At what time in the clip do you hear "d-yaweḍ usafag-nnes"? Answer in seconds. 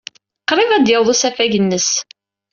0.85-1.89